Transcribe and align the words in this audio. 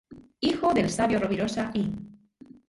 Hijo 0.39 0.73
del 0.73 0.89
"Sabio 0.89 1.19
Rovirosa" 1.19 1.69
Ing. 1.75 2.25